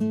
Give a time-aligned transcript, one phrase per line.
[0.00, 0.06] El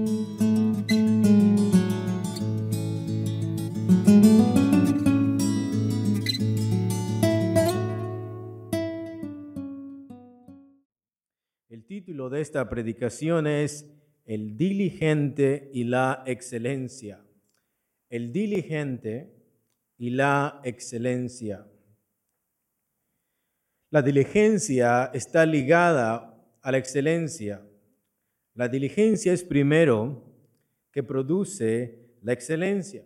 [11.86, 13.90] título de esta predicación es
[14.26, 17.24] El diligente y la excelencia.
[18.10, 19.34] El diligente
[19.98, 21.66] y la excelencia.
[23.90, 27.67] La diligencia está ligada a la excelencia.
[28.58, 30.24] La diligencia es primero
[30.92, 33.06] que produce la excelencia.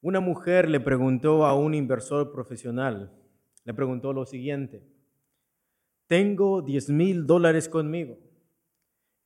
[0.00, 3.16] Una mujer le preguntó a un inversor profesional,
[3.62, 4.82] le preguntó lo siguiente,
[6.08, 8.18] tengo 10 mil dólares conmigo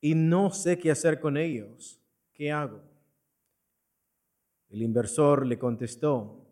[0.02, 1.98] y no sé qué hacer con ellos.
[2.34, 2.82] ¿Qué hago?
[4.68, 6.46] El inversor le contestó,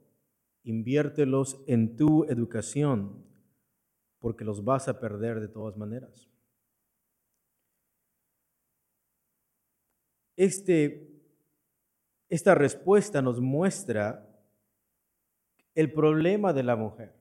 [0.63, 3.23] inviértelos en tu educación
[4.19, 6.30] porque los vas a perder de todas maneras.
[10.41, 11.07] Este,
[12.31, 14.27] esta respuesta nos muestra
[15.75, 17.13] el problema de la mujer.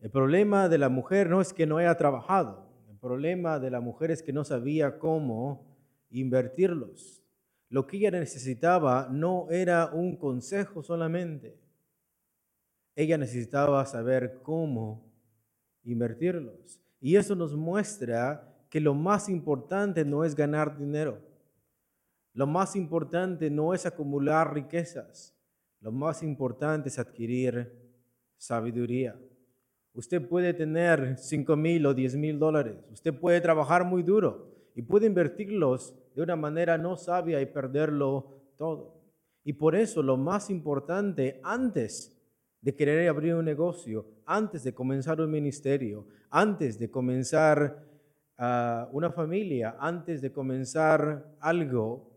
[0.00, 3.80] El problema de la mujer no es que no haya trabajado, el problema de la
[3.80, 5.64] mujer es que no sabía cómo
[6.10, 7.22] invertirlos.
[7.68, 11.56] Lo que ella necesitaba no era un consejo solamente,
[12.96, 15.08] ella necesitaba saber cómo
[15.84, 16.80] invertirlos.
[17.00, 21.28] Y eso nos muestra que lo más importante no es ganar dinero,
[22.38, 25.36] lo más importante no es acumular riquezas,
[25.80, 27.72] lo más importante es adquirir
[28.36, 29.18] sabiduría.
[29.92, 32.76] Usted puede tener 5 mil o 10 mil dólares.
[32.92, 38.38] Usted puede trabajar muy duro y puede invertirlos de una manera no sabia y perderlo
[38.56, 39.02] todo.
[39.42, 42.16] Y por eso lo más importante antes
[42.60, 47.84] de querer abrir un negocio, antes de comenzar un ministerio, antes de comenzar
[48.36, 52.07] ah, una familia, antes de comenzar algo,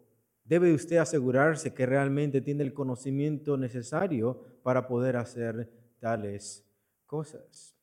[0.51, 6.69] debe usted asegurarse que realmente tiene el conocimiento necesario para poder hacer tales
[7.05, 7.73] cosas.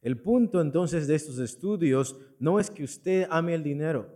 [0.00, 4.08] El punto entonces de estos estudios no es que usted ame el dinero.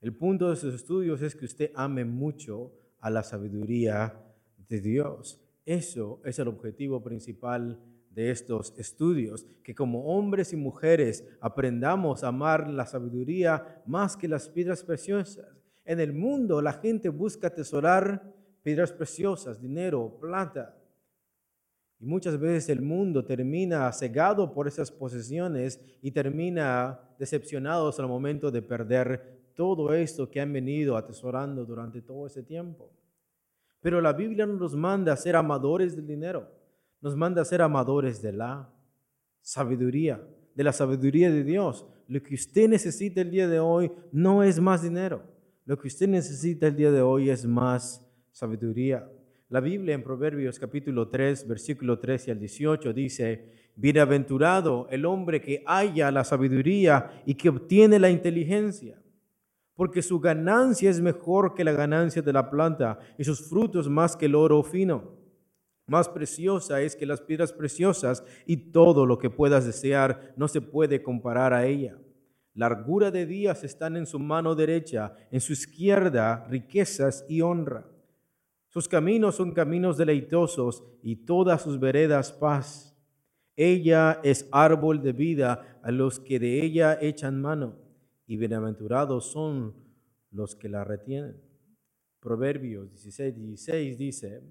[0.00, 4.18] El punto de estos estudios es que usted ame mucho a la sabiduría
[4.66, 5.38] de Dios.
[5.66, 7.78] Eso es el objetivo principal
[8.12, 14.26] de estos estudios, que como hombres y mujeres aprendamos a amar la sabiduría más que
[14.26, 15.55] las piedras preciosas.
[15.86, 20.76] En el mundo la gente busca atesorar piedras preciosas, dinero, plata,
[21.98, 28.50] y muchas veces el mundo termina cegado por esas posesiones y termina decepcionados al momento
[28.50, 32.90] de perder todo esto que han venido atesorando durante todo ese tiempo.
[33.80, 36.50] Pero la Biblia no nos manda a ser amadores del dinero,
[37.00, 38.68] nos manda a ser amadores de la
[39.40, 40.20] sabiduría,
[40.54, 41.86] de la sabiduría de Dios.
[42.08, 45.22] Lo que usted necesita el día de hoy no es más dinero,
[45.66, 48.00] lo que usted necesita el día de hoy es más
[48.30, 49.10] sabiduría.
[49.48, 55.64] La Biblia en Proverbios capítulo 3, versículo 13 al 18 dice, Bienaventurado el hombre que
[55.66, 59.02] haya la sabiduría y que obtiene la inteligencia,
[59.74, 64.16] porque su ganancia es mejor que la ganancia de la planta y sus frutos más
[64.16, 65.16] que el oro fino.
[65.88, 70.60] Más preciosa es que las piedras preciosas y todo lo que puedas desear no se
[70.60, 71.98] puede comparar a ella.
[72.56, 77.86] Largura de días están en su mano derecha, en su izquierda riquezas y honra.
[78.68, 82.96] Sus caminos son caminos deleitosos y todas sus veredas paz.
[83.56, 87.76] Ella es árbol de vida a los que de ella echan mano,
[88.26, 89.74] y bienaventurados son
[90.30, 91.38] los que la retienen.
[92.20, 94.42] Proverbios 16, 16 dice,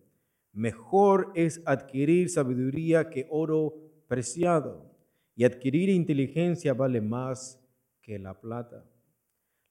[0.54, 3.74] mejor es adquirir sabiduría que oro
[4.08, 4.92] preciado,
[5.36, 7.65] y adquirir inteligencia vale más
[8.06, 8.86] que la plata.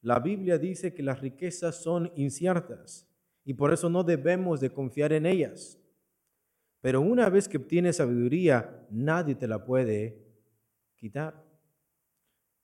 [0.02, 3.08] La Biblia dice que las riquezas son inciertas
[3.44, 5.78] y por eso no debemos de confiar en ellas.
[6.80, 10.20] Pero una vez que obtienes sabiduría, nadie te la puede
[10.96, 11.42] quitar.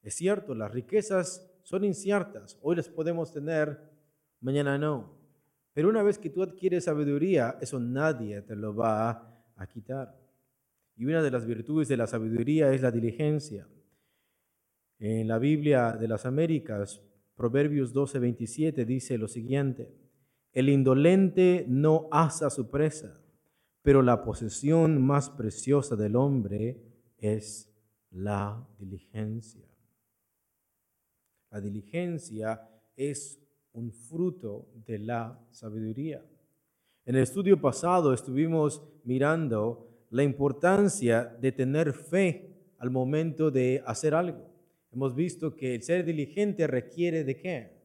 [0.03, 2.59] Es cierto, las riquezas son inciertas.
[2.63, 3.81] Hoy las podemos tener,
[4.41, 5.17] mañana no.
[5.73, 10.19] Pero una vez que tú adquieres sabiduría, eso nadie te lo va a quitar.
[10.97, 13.69] Y una de las virtudes de la sabiduría es la diligencia.
[15.01, 17.01] En la Biblia de las Américas,
[17.35, 19.91] Proverbios 12:27 dice lo siguiente.
[20.53, 23.19] El indolente no asa su presa,
[23.81, 26.83] pero la posesión más preciosa del hombre
[27.17, 27.75] es
[28.11, 29.67] la diligencia.
[31.51, 33.41] La diligencia es
[33.73, 36.23] un fruto de la sabiduría.
[37.07, 44.15] En el estudio pasado estuvimos mirando la importancia de tener fe al momento de hacer
[44.15, 44.50] algo.
[44.93, 47.81] Hemos visto que el ser diligente requiere de qué?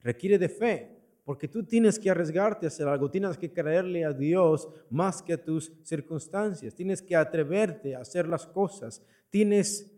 [0.00, 4.12] Requiere de fe, porque tú tienes que arriesgarte a hacer algo, tienes que creerle a
[4.12, 9.92] Dios más que a tus circunstancias, tienes que atreverte a hacer las cosas, tienes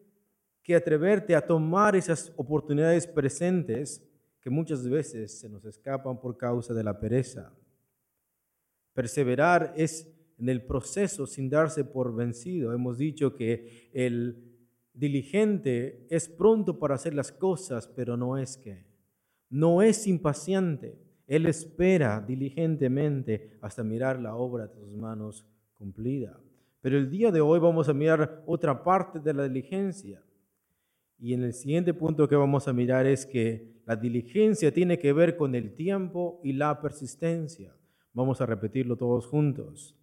[0.62, 4.06] que atreverte a tomar esas oportunidades presentes
[4.40, 7.52] que muchas veces se nos escapan por causa de la pereza.
[8.92, 10.08] Perseverar es
[10.38, 12.72] en el proceso sin darse por vencido.
[12.72, 14.50] Hemos dicho que el
[14.92, 18.84] diligente es pronto para hacer las cosas, pero no es que.
[19.48, 20.98] No es impaciente.
[21.26, 26.40] Él espera diligentemente hasta mirar la obra de sus manos cumplida.
[26.81, 30.22] Pero el día de hoy vamos a mirar otra parte de la diligencia.
[31.19, 35.12] Y en el siguiente punto que vamos a mirar es que la diligencia tiene que
[35.12, 37.75] ver con el tiempo y la persistencia.
[38.12, 39.96] Vamos a repetirlo todos juntos.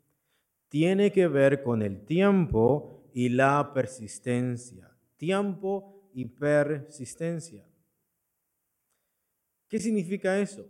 [0.69, 4.95] Tiene que ver con el tiempo y la persistencia.
[5.15, 7.67] Tiempo y persistencia.
[9.67, 10.69] ¿Qué significa eso?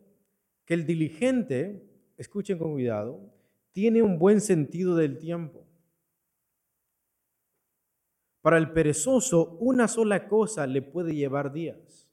[0.63, 1.85] Que el diligente,
[2.15, 3.19] escuchen con cuidado,
[3.73, 5.67] tiene un buen sentido del tiempo.
[8.39, 12.09] Para el perezoso, una sola cosa le puede llevar días.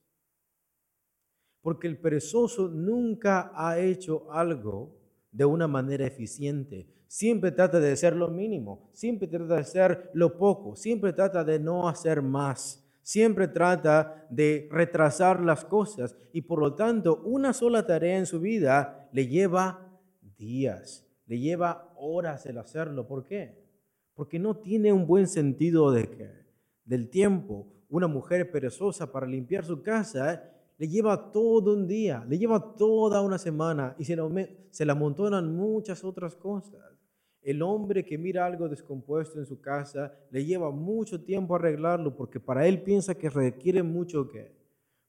[1.60, 4.98] Porque el perezoso nunca ha hecho algo
[5.30, 6.88] de una manera eficiente.
[7.14, 11.60] Siempre trata de hacer lo mínimo, siempre trata de hacer lo poco, siempre trata de
[11.60, 17.86] no hacer más, siempre trata de retrasar las cosas y por lo tanto una sola
[17.86, 19.96] tarea en su vida le lleva
[20.36, 23.06] días, le lleva horas el hacerlo.
[23.06, 23.62] ¿Por qué?
[24.14, 26.32] Porque no tiene un buen sentido de
[26.84, 27.68] del tiempo.
[27.90, 33.20] Una mujer perezosa para limpiar su casa le lleva todo un día, le lleva toda
[33.20, 36.93] una semana y se, le amontonan muchas otras cosas.
[37.44, 42.40] El hombre que mira algo descompuesto en su casa le lleva mucho tiempo arreglarlo porque
[42.40, 44.30] para él piensa que requiere mucho,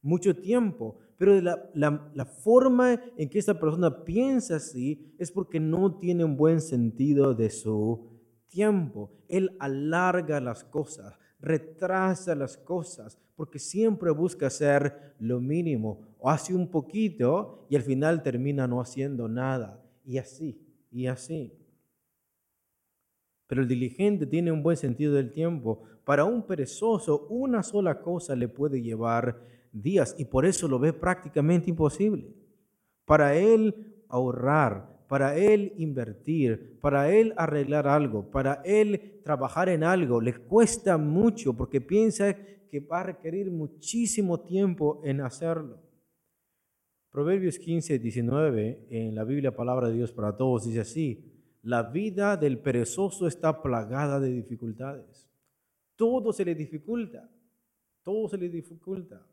[0.01, 0.97] mucho tiempo.
[1.17, 6.25] Pero la, la, la forma en que esta persona piensa así es porque no tiene
[6.25, 8.09] un buen sentido de su
[8.49, 9.11] tiempo.
[9.29, 16.53] Él alarga las cosas, retrasa las cosas, porque siempre busca hacer lo mínimo o hace
[16.53, 19.81] un poquito y al final termina no haciendo nada.
[20.05, 20.61] Y así,
[20.91, 21.53] y así.
[23.47, 25.83] Pero el diligente tiene un buen sentido del tiempo.
[26.03, 29.39] Para un perezoso, una sola cosa le puede llevar
[29.71, 32.33] días y por eso lo ve prácticamente imposible.
[33.05, 40.19] Para él ahorrar, para él invertir, para él arreglar algo, para él trabajar en algo,
[40.21, 42.35] le cuesta mucho porque piensa
[42.69, 45.79] que va a requerir muchísimo tiempo en hacerlo.
[47.11, 51.34] Proverbios 15, 19, en la Biblia Palabra de Dios para Todos, dice así,
[51.65, 55.27] la vida del perezoso está plagada de dificultades.
[55.95, 57.27] Todo se le dificulta,
[58.03, 59.25] todo se le dificulta.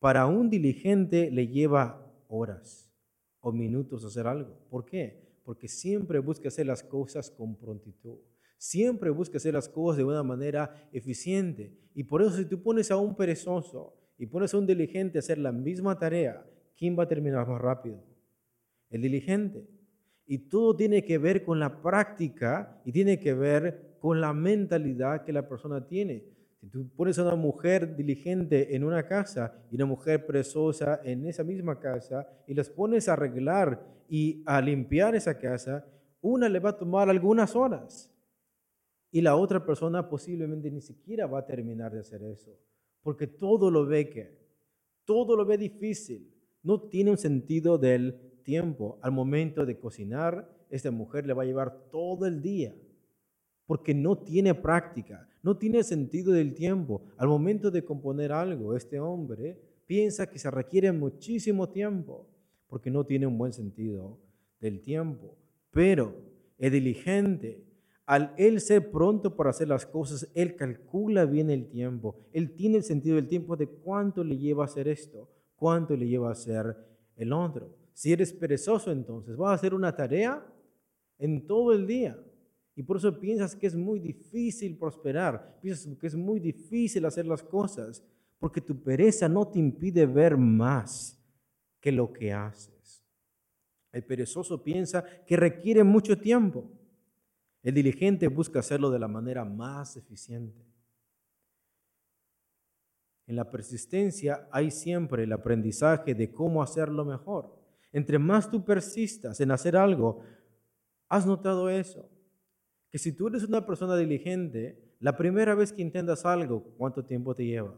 [0.00, 2.92] Para un diligente le lleva horas
[3.38, 4.58] o minutos hacer algo.
[4.70, 5.38] ¿Por qué?
[5.44, 8.18] Porque siempre busca hacer las cosas con prontitud.
[8.58, 11.78] Siempre busca hacer las cosas de una manera eficiente.
[11.94, 15.20] Y por eso si tú pones a un perezoso y pones a un diligente a
[15.20, 16.44] hacer la misma tarea,
[16.76, 18.02] ¿quién va a terminar más rápido?
[18.90, 19.81] El diligente.
[20.32, 25.24] Y todo tiene que ver con la práctica y tiene que ver con la mentalidad
[25.24, 26.24] que la persona tiene.
[26.58, 31.26] Si tú pones a una mujer diligente en una casa y una mujer presosa en
[31.26, 35.84] esa misma casa y las pones a arreglar y a limpiar esa casa,
[36.22, 38.10] una le va a tomar algunas horas
[39.10, 42.58] y la otra persona posiblemente ni siquiera va a terminar de hacer eso,
[43.02, 44.38] porque todo lo ve que,
[45.04, 48.98] todo lo ve difícil, no tiene un sentido del tiempo.
[49.02, 52.74] Al momento de cocinar, esta mujer le va a llevar todo el día,
[53.66, 57.02] porque no tiene práctica, no tiene sentido del tiempo.
[57.16, 62.26] Al momento de componer algo, este hombre piensa que se requiere muchísimo tiempo,
[62.68, 64.18] porque no tiene un buen sentido
[64.60, 65.36] del tiempo.
[65.70, 66.14] Pero
[66.58, 67.64] es diligente,
[68.06, 72.78] al él ser pronto para hacer las cosas, él calcula bien el tiempo, él tiene
[72.78, 76.32] el sentido del tiempo de cuánto le lleva a hacer esto, cuánto le lleva a
[76.32, 76.76] hacer
[77.16, 77.81] el otro.
[77.92, 80.44] Si eres perezoso, entonces vas a hacer una tarea
[81.18, 82.18] en todo el día.
[82.74, 87.26] Y por eso piensas que es muy difícil prosperar, piensas que es muy difícil hacer
[87.26, 88.02] las cosas,
[88.38, 91.22] porque tu pereza no te impide ver más
[91.80, 93.04] que lo que haces.
[93.92, 96.64] El perezoso piensa que requiere mucho tiempo.
[97.62, 100.64] El diligente busca hacerlo de la manera más eficiente.
[103.26, 107.61] En la persistencia hay siempre el aprendizaje de cómo hacerlo mejor.
[107.92, 110.20] Entre más tú persistas en hacer algo,
[111.08, 112.08] ¿has notado eso?
[112.90, 117.34] Que si tú eres una persona diligente, la primera vez que intentas algo, ¿cuánto tiempo
[117.34, 117.74] te lleva?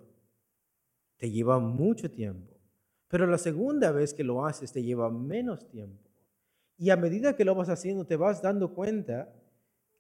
[1.17, 2.53] te lleva mucho tiempo.
[3.09, 6.11] Pero la segunda vez que lo haces te lleva menos tiempo.
[6.77, 9.33] Y a medida que lo vas haciendo, te vas dando cuenta,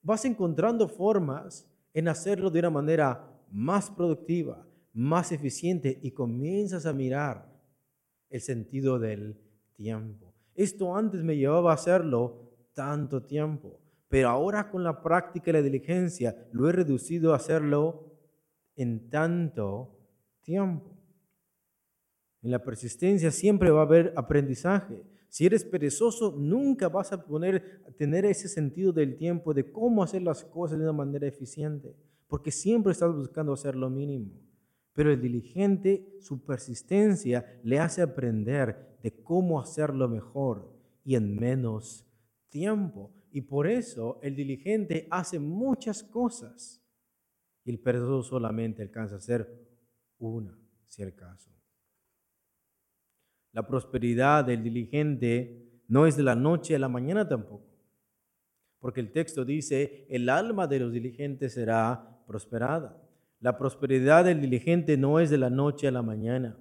[0.02, 6.92] vas encontrando formas en hacerlo de una manera más productiva, más eficiente y comienzas a
[6.92, 7.50] mirar
[8.28, 9.36] el sentido del
[9.74, 10.34] tiempo.
[10.54, 15.62] Esto antes me llevaba a hacerlo tanto tiempo, pero ahora con la práctica y la
[15.62, 18.12] diligencia lo he reducido a hacerlo
[18.76, 19.96] en tanto
[20.42, 20.94] tiempo.
[22.42, 25.02] En la persistencia siempre va a haber aprendizaje.
[25.28, 30.22] Si eres perezoso, nunca vas a poner, tener ese sentido del tiempo, de cómo hacer
[30.22, 31.96] las cosas de una manera eficiente,
[32.28, 34.30] porque siempre estás buscando hacer lo mínimo.
[34.92, 42.06] Pero el diligente, su persistencia le hace aprender de cómo hacerlo mejor y en menos
[42.48, 43.12] tiempo.
[43.30, 46.82] Y por eso el diligente hace muchas cosas
[47.64, 49.46] y el perezoso solamente alcanza a hacer
[50.16, 51.50] una, si el caso.
[53.52, 57.76] La prosperidad del diligente no es de la noche a la mañana tampoco,
[58.78, 62.98] porque el texto dice, el alma de los diligentes será prosperada.
[63.40, 66.56] La prosperidad del diligente no es de la noche a la mañana,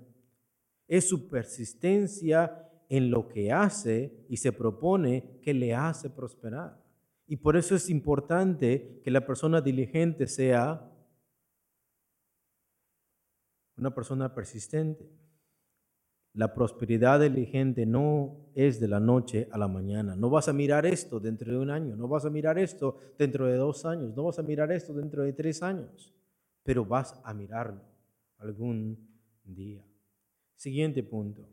[0.97, 6.79] es su persistencia en lo que hace y se propone que le hace prosperar.
[7.25, 10.87] Y por eso es importante que la persona diligente sea
[13.75, 15.09] una persona persistente.
[16.33, 20.15] La prosperidad diligente no es de la noche a la mañana.
[20.15, 23.47] No vas a mirar esto dentro de un año, no vas a mirar esto dentro
[23.47, 26.13] de dos años, no vas a mirar esto dentro de tres años,
[26.61, 27.81] pero vas a mirarlo
[28.37, 29.09] algún
[29.43, 29.83] día.
[30.63, 31.45] Siguiente punto.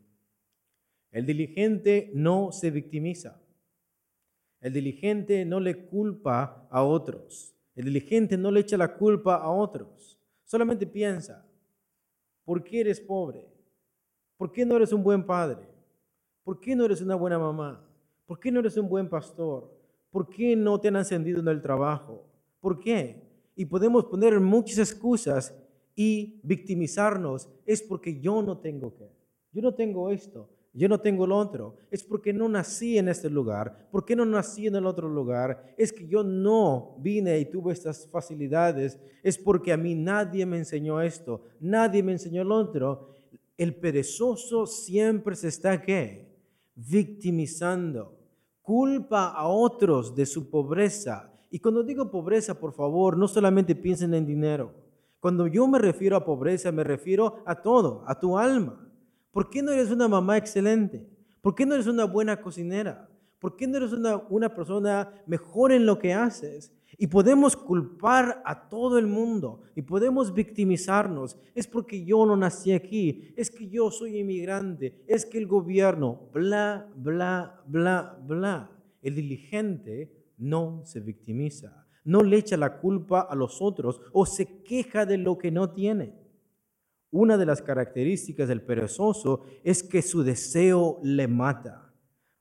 [1.11, 3.41] El diligente no se victimiza.
[4.61, 7.53] El diligente no le culpa a otros.
[7.75, 10.17] El diligente no le echa la culpa a otros.
[10.45, 11.45] Solamente piensa,
[12.45, 13.45] ¿por qué eres pobre?
[14.37, 15.67] ¿Por qué no eres un buen padre?
[16.45, 17.85] ¿Por qué no eres una buena mamá?
[18.25, 19.77] ¿Por qué no eres un buen pastor?
[20.09, 22.25] ¿Por qué no te han ascendido en el trabajo?
[22.61, 23.21] ¿Por qué?
[23.57, 25.53] Y podemos poner muchas excusas
[25.95, 27.49] y victimizarnos.
[27.65, 29.09] Es porque yo no tengo que.
[29.51, 30.49] Yo no tengo esto.
[30.73, 31.75] Yo no tengo el otro.
[31.89, 33.89] Es porque no nací en este lugar.
[33.91, 35.73] ¿Por qué no nací en el otro lugar?
[35.77, 38.97] Es que yo no vine y tuve estas facilidades.
[39.21, 41.43] Es porque a mí nadie me enseñó esto.
[41.59, 43.11] Nadie me enseñó el otro
[43.61, 46.35] el perezoso siempre se está ¿qué?
[46.73, 48.17] victimizando,
[48.63, 51.31] culpa a otros de su pobreza.
[51.51, 54.73] Y cuando digo pobreza, por favor, no solamente piensen en dinero.
[55.21, 58.91] Cuando yo me refiero a pobreza, me refiero a todo, a tu alma.
[59.31, 61.07] ¿Por qué no eres una mamá excelente?
[61.41, 63.07] ¿Por qué no eres una buena cocinera?
[63.37, 66.73] ¿Por qué no eres una, una persona mejor en lo que haces?
[66.97, 71.37] Y podemos culpar a todo el mundo y podemos victimizarnos.
[71.53, 76.29] Es porque yo no nací aquí, es que yo soy inmigrante, es que el gobierno,
[76.33, 78.71] bla, bla, bla, bla.
[79.03, 84.63] El diligente no se victimiza, no le echa la culpa a los otros o se
[84.63, 86.15] queja de lo que no tiene.
[87.11, 91.93] Una de las características del perezoso es que su deseo le mata.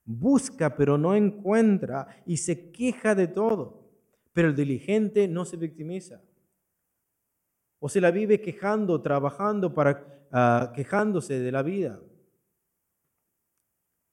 [0.04, 3.90] Busca pero no encuentra y se queja de todo.
[4.32, 6.22] Pero el diligente no se victimiza.
[7.80, 12.00] O se la vive quejando, trabajando para ah, quejándose de la vida.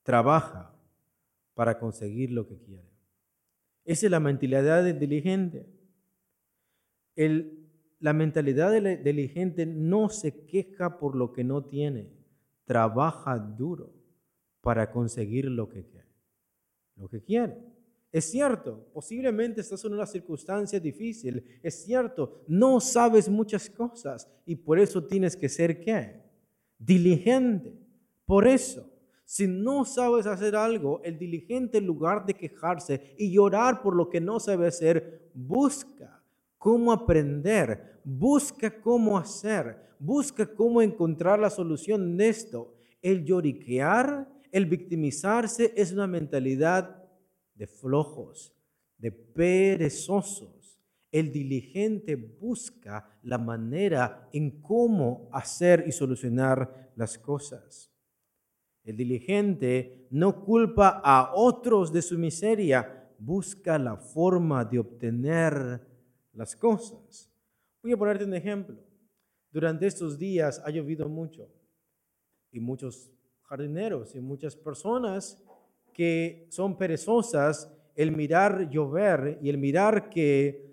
[0.04, 0.74] Trabaja
[1.54, 2.97] para conseguir lo que quiere.
[3.88, 5.66] Esa es la mentalidad diligente.
[8.00, 12.12] La mentalidad diligente no se queja por lo que no tiene,
[12.66, 13.94] trabaja duro
[14.60, 16.14] para conseguir lo que quiere.
[16.98, 17.58] Lo que quiere.
[18.12, 21.42] Es cierto, posiblemente estás en una circunstancia difícil.
[21.64, 26.24] Es cierto, no sabes muchas cosas y por eso tienes que ser qué?
[26.78, 27.74] Diligente.
[28.26, 28.86] Por eso,
[29.28, 34.10] si no sabes hacer algo, el diligente en lugar de quejarse y llorar por lo
[34.10, 36.24] que no sabe hacer, busca
[36.58, 42.74] cómo aprender, busca cómo hacer, busca cómo encontrar la solución de esto.
[43.02, 47.04] El lloriquear, el victimizarse es una mentalidad
[47.54, 48.54] de flojos,
[48.98, 50.80] de perezosos.
[51.12, 57.92] El diligente busca la manera en cómo hacer y solucionar las cosas.
[58.88, 65.86] El diligente no culpa a otros de su miseria, busca la forma de obtener
[66.32, 67.30] las cosas.
[67.84, 68.78] Voy a ponerte un ejemplo.
[69.52, 71.50] Durante estos días ha llovido mucho
[72.50, 75.44] y muchos jardineros y muchas personas
[75.94, 80.66] que son perezosas, el mirar llover y el mirar que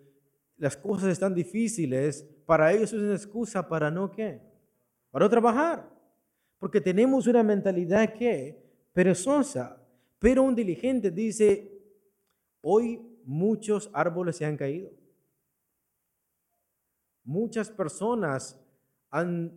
[0.56, 4.40] las cosas están difíciles, para ellos es una excusa para no qué?
[5.11, 5.94] para trabajar.
[6.58, 9.80] Porque tenemos una mentalidad que perezosa,
[10.18, 11.70] pero un diligente dice,
[12.62, 14.90] hoy muchos árboles se han caído.
[17.25, 18.61] Muchas personas
[19.11, 19.52] han,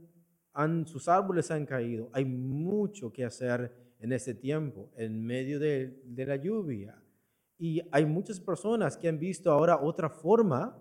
[0.54, 2.10] han, sus árboles han caído.
[2.14, 7.02] Hay mucho que hacer en este tiempo, en medio de, de la lluvia.
[7.58, 10.78] Y hay muchas personas que han visto ahora otra forma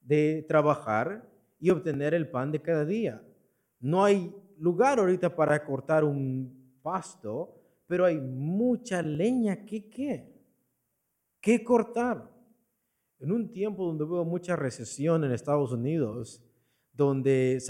[0.00, 3.22] de trabajar y obtener el pan de cada día.
[3.80, 7.54] No hay lugar ahorita para cortar un pasto,
[7.86, 10.32] pero hay mucha leña que qué,
[11.40, 12.32] que cortar.
[13.18, 16.42] En un tiempo donde hubo mucha recesión en Estados Unidos,
[16.92, 17.62] donde,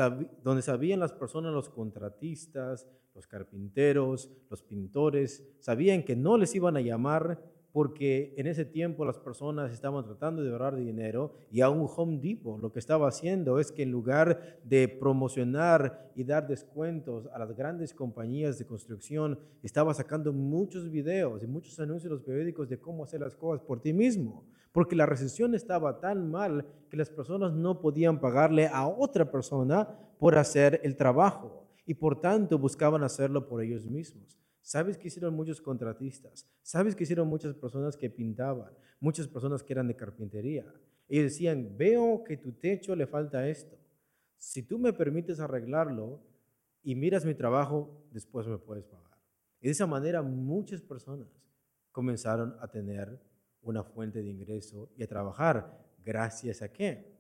[0.43, 6.77] donde sabían las personas, los contratistas, los carpinteros, los pintores, sabían que no les iban
[6.77, 7.43] a llamar
[7.77, 12.19] porque en ese tiempo las personas estaban tratando de ahorrar dinero y a un Home
[12.23, 17.39] Depot lo que estaba haciendo es que en lugar de promocionar y dar descuentos a
[17.39, 22.67] las grandes compañías de construcción, estaba sacando muchos videos y muchos anuncios en los periódicos
[22.71, 26.97] de cómo hacer las cosas por ti mismo, porque la recesión estaba tan mal que
[26.97, 29.87] las personas no podían pagarle a otra persona
[30.19, 34.41] por hacer el trabajo y por tanto buscaban hacerlo por ellos mismos.
[34.67, 36.45] ¿Sabes que hicieron muchos contratistas?
[36.61, 38.77] ¿Sabes que hicieron muchas personas que pintaban?
[38.99, 40.67] Muchas personas que eran de carpintería.
[41.07, 43.79] Y decían, veo que tu techo le falta esto.
[44.35, 46.21] Si tú me permites arreglarlo
[46.83, 49.17] y miras mi trabajo, después me puedes pagar.
[49.61, 51.29] Y de esa manera muchas personas
[51.93, 53.23] comenzaron a tener
[53.63, 55.79] una fuente de ingreso y a trabajar.
[56.05, 57.17] ¿Gracias a qué?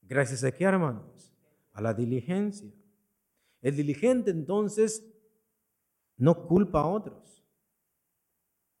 [0.00, 1.30] ¿Gracias a qué, hermanos?
[1.72, 2.72] A la diligencia.
[3.60, 5.04] El diligente entonces
[6.18, 7.44] no culpa a otros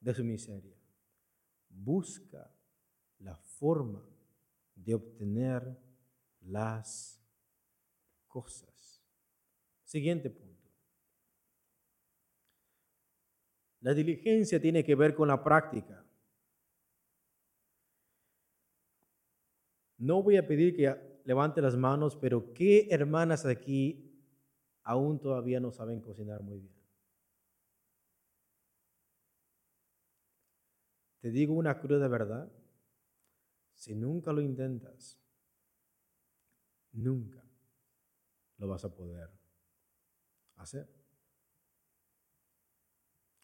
[0.00, 0.76] de su miseria.
[1.68, 2.52] Busca
[3.18, 4.04] la forma
[4.74, 5.78] de obtener
[6.40, 7.20] las
[8.26, 9.02] cosas.
[9.84, 10.68] Siguiente punto.
[13.80, 16.04] La diligencia tiene que ver con la práctica.
[19.98, 24.24] No voy a pedir que levante las manos, pero ¿qué hermanas aquí
[24.82, 26.77] aún todavía no saben cocinar muy bien?
[31.20, 32.50] Te digo una cruda verdad,
[33.74, 35.20] si nunca lo intentas,
[36.92, 37.44] nunca
[38.58, 39.30] lo vas a poder
[40.56, 40.88] hacer.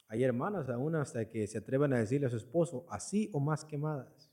[0.09, 3.65] Hay hermanas aún hasta que se atrevan a decirle a su esposo, así o más
[3.65, 4.31] quemadas.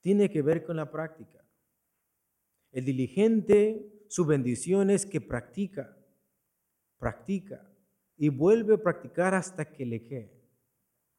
[0.00, 1.44] Tiene que ver con la práctica.
[2.70, 5.97] El diligente, su bendición es que practica
[6.98, 7.64] practica
[8.16, 10.42] y vuelve a practicar hasta que le quede,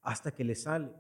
[0.02, 0.92] hasta que le sale,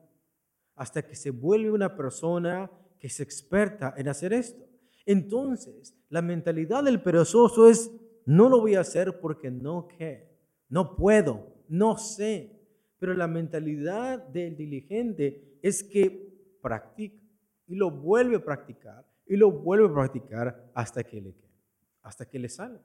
[0.75, 4.65] hasta que se vuelve una persona que es experta en hacer esto.
[5.05, 7.91] Entonces, la mentalidad del perezoso es,
[8.25, 10.29] no lo voy a hacer porque no que,
[10.69, 12.55] no puedo, no sé.
[12.99, 17.23] Pero la mentalidad del diligente es que practica
[17.67, 21.53] y lo vuelve a practicar y lo vuelve a practicar hasta que le quede,
[22.01, 22.79] hasta que le sale.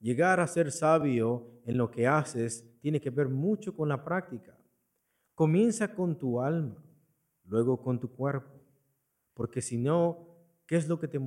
[0.00, 4.58] Llegar a ser sabio en lo que haces tiene que ver mucho con la práctica.
[5.34, 6.82] Comienza con tu alma,
[7.44, 8.50] luego con tu cuerpo,
[9.34, 10.26] porque si no,
[10.66, 11.18] ¿qué es, lo que te,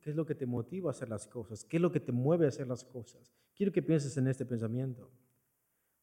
[0.00, 1.64] ¿qué es lo que te motiva a hacer las cosas?
[1.64, 3.32] ¿Qué es lo que te mueve a hacer las cosas?
[3.54, 5.10] Quiero que pienses en este pensamiento.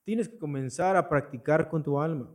[0.04, 2.30] Tienes que comenzar a practicar con tu alma.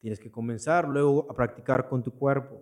[0.00, 2.60] Tienes que comenzar luego a practicar con tu cuerpo,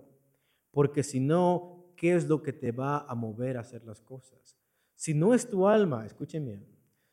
[0.70, 4.61] porque si no, ¿qué es lo que te va a mover a hacer las cosas?
[5.02, 6.64] Si no es tu alma, escuchen bien,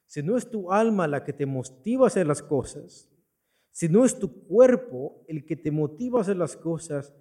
[0.05, 3.09] si no es tu alma la que te motiva a hacer las cosas,
[3.71, 7.11] si no es tu cuerpo el que te motiva a hacer las cosas,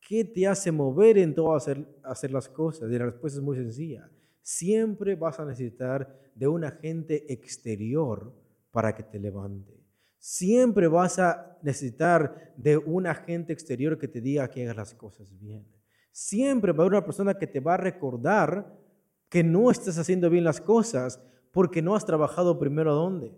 [0.00, 2.90] ¿qué te hace mover en todo hacer, hacer las cosas?
[2.90, 4.10] Y la respuesta es muy sencilla.
[4.40, 8.32] Siempre vas a necesitar de un agente exterior
[8.70, 9.84] para que te levante.
[10.18, 15.38] Siempre vas a necesitar de un agente exterior que te diga que hagas las cosas
[15.38, 15.66] bien.
[16.10, 18.85] Siempre va a haber una persona que te va a recordar
[19.28, 23.34] que no estás haciendo bien las cosas porque no has trabajado primero dónde?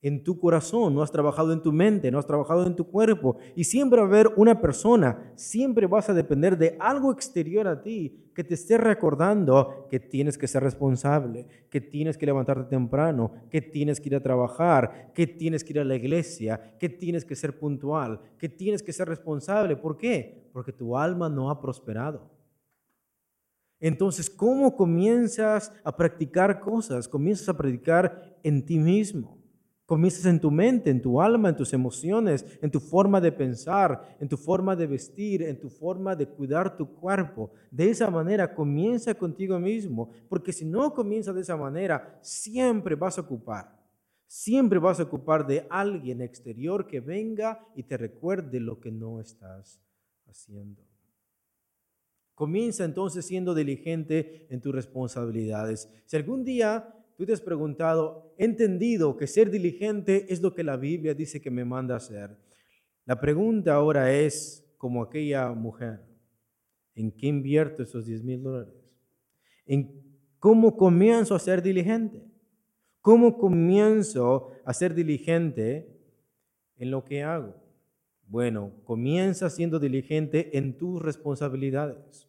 [0.00, 3.36] En tu corazón, no has trabajado en tu mente, no has trabajado en tu cuerpo.
[3.54, 7.80] Y siempre va a haber una persona, siempre vas a depender de algo exterior a
[7.80, 13.32] ti que te esté recordando que tienes que ser responsable, que tienes que levantarte temprano,
[13.48, 17.24] que tienes que ir a trabajar, que tienes que ir a la iglesia, que tienes
[17.24, 19.76] que ser puntual, que tienes que ser responsable.
[19.76, 20.48] ¿Por qué?
[20.52, 22.28] Porque tu alma no ha prosperado.
[23.82, 27.08] Entonces, ¿cómo comienzas a practicar cosas?
[27.08, 29.42] Comienzas a practicar en ti mismo.
[29.86, 34.16] Comienzas en tu mente, en tu alma, en tus emociones, en tu forma de pensar,
[34.20, 37.50] en tu forma de vestir, en tu forma de cuidar tu cuerpo.
[37.72, 43.18] De esa manera comienza contigo mismo, porque si no comienzas de esa manera, siempre vas
[43.18, 43.76] a ocupar.
[44.28, 49.20] Siempre vas a ocupar de alguien exterior que venga y te recuerde lo que no
[49.20, 49.82] estás
[50.28, 50.91] haciendo.
[52.34, 55.92] Comienza entonces siendo diligente en tus responsabilidades.
[56.06, 60.64] Si algún día tú te has preguntado, he entendido que ser diligente es lo que
[60.64, 62.36] la Biblia dice que me manda hacer.
[63.04, 66.00] La pregunta ahora es, como aquella mujer,
[66.94, 68.74] ¿en qué invierto esos 10 mil dólares?
[69.66, 70.02] ¿En
[70.38, 72.22] cómo comienzo a ser diligente?
[73.00, 76.00] ¿Cómo comienzo a ser diligente
[76.76, 77.54] en lo que hago?
[78.32, 82.26] Bueno, comienza siendo diligente en tus responsabilidades.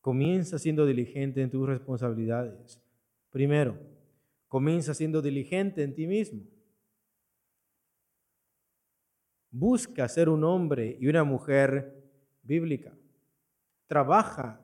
[0.00, 2.82] Comienza siendo diligente en tus responsabilidades.
[3.28, 3.76] Primero,
[4.48, 6.40] comienza siendo diligente en ti mismo.
[9.50, 12.02] Busca ser un hombre y una mujer
[12.42, 12.96] bíblica.
[13.88, 14.58] Trabaja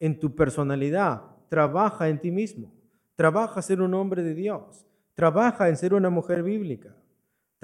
[0.00, 2.74] en tu personalidad, trabaja en ti mismo.
[3.16, 4.84] Trabaja ser un hombre de Dios.
[5.14, 6.94] Trabaja en ser una mujer bíblica.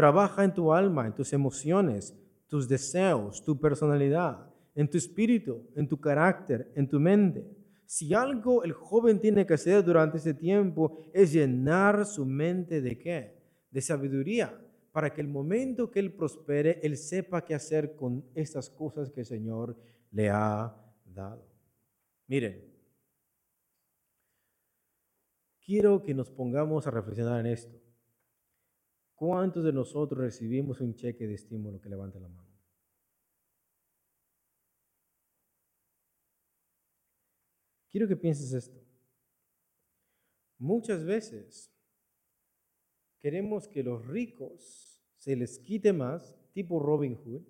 [0.00, 5.86] Trabaja en tu alma, en tus emociones, tus deseos, tu personalidad, en tu espíritu, en
[5.86, 7.46] tu carácter, en tu mente.
[7.84, 12.96] Si algo el joven tiene que hacer durante ese tiempo es llenar su mente de
[12.96, 13.42] qué?
[13.70, 14.58] De sabiduría,
[14.90, 19.20] para que el momento que él prospere, él sepa qué hacer con estas cosas que
[19.20, 19.76] el Señor
[20.12, 21.46] le ha dado.
[22.26, 22.64] Miren,
[25.62, 27.79] quiero que nos pongamos a reflexionar en esto.
[29.20, 32.48] ¿Cuántos de nosotros recibimos un cheque de estímulo que levante la mano?
[37.90, 38.80] Quiero que pienses esto.
[40.56, 41.70] Muchas veces
[43.18, 47.42] queremos que los ricos se les quite más, tipo Robin Hood,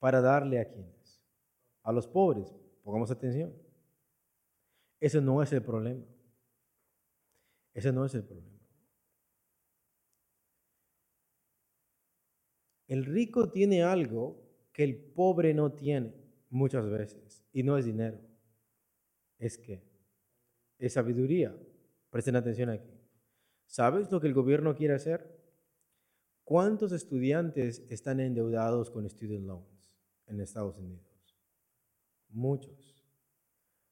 [0.00, 1.22] para darle a quienes.
[1.84, 3.54] A los pobres, pongamos atención.
[4.98, 6.04] Ese no es el problema.
[7.72, 8.51] Ese no es el problema.
[12.86, 14.42] El rico tiene algo
[14.72, 16.14] que el pobre no tiene
[16.50, 18.18] muchas veces y no es dinero
[19.42, 19.82] es que
[20.78, 21.54] es sabiduría.
[22.10, 22.90] Presten atención aquí.
[23.66, 25.36] ¿Sabes lo que el gobierno quiere hacer?
[26.44, 29.92] ¿Cuántos estudiantes están endeudados con student loans
[30.26, 31.04] en Estados Unidos?
[32.28, 33.04] Muchos.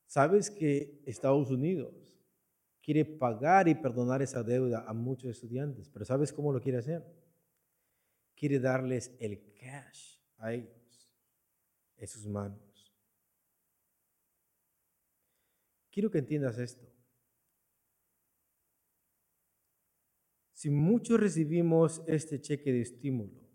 [0.06, 2.14] ¿Sabes que Estados Unidos
[2.80, 5.88] quiere pagar y perdonar esa deuda a muchos estudiantes?
[5.88, 7.04] Pero ¿sabes cómo lo quiere hacer?
[8.40, 11.14] Quiere darles el cash a ellos,
[11.98, 12.90] en sus manos.
[15.90, 16.90] Quiero que entiendas esto.
[20.54, 23.46] Si muchos recibimos este cheque de estímulo,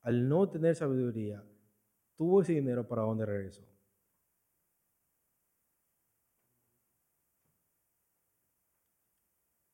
[0.00, 1.44] al no tener sabiduría,
[2.16, 3.64] tuvo ese dinero para dónde regresó.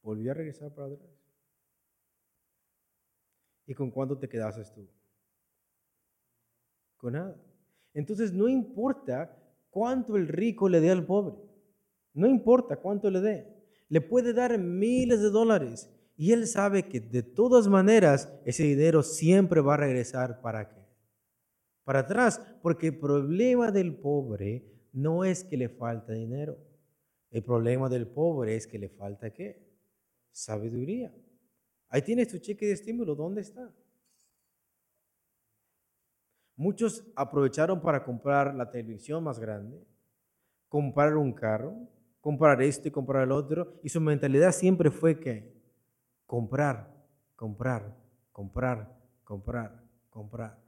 [0.02, 1.13] Volvió a regresar para atrás.
[3.66, 4.86] ¿Y con cuánto te quedaste tú?
[6.96, 7.36] Con nada.
[7.92, 9.36] Entonces no importa
[9.70, 11.36] cuánto el rico le dé al pobre.
[12.12, 13.54] No importa cuánto le dé.
[13.88, 15.90] Le puede dar miles de dólares.
[16.16, 20.80] Y él sabe que de todas maneras ese dinero siempre va a regresar para qué?
[21.84, 22.40] Para atrás.
[22.62, 26.56] Porque el problema del pobre no es que le falta dinero.
[27.30, 29.60] El problema del pobre es que le falta qué?
[30.30, 31.12] Sabiduría.
[31.94, 33.14] Ahí tienes tu cheque de estímulo.
[33.14, 33.72] ¿Dónde está?
[36.56, 39.80] Muchos aprovecharon para comprar la televisión más grande,
[40.68, 41.72] comprar un carro,
[42.20, 45.54] comprar esto y comprar el otro, y su mentalidad siempre fue que
[46.26, 46.92] comprar,
[47.36, 47.96] comprar,
[48.32, 49.80] comprar, comprar,
[50.10, 50.63] comprar.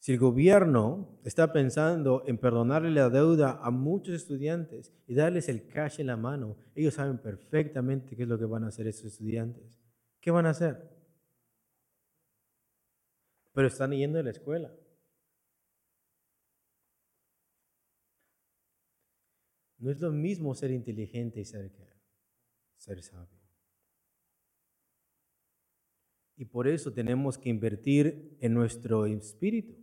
[0.00, 5.68] Si el gobierno está pensando en perdonarle la deuda a muchos estudiantes y darles el
[5.68, 9.04] cash en la mano, ellos saben perfectamente qué es lo que van a hacer esos
[9.04, 9.78] estudiantes.
[10.18, 10.88] ¿Qué van a hacer?
[13.52, 14.74] Pero están yendo a la escuela.
[19.76, 21.70] No es lo mismo ser inteligente y ser,
[22.76, 23.38] ser sabio.
[26.36, 29.79] Y por eso tenemos que invertir en nuestro espíritu,